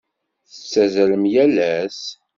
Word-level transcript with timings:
Tettazzalem 0.49 1.23
yal 1.33 1.55
ass? 1.73 2.01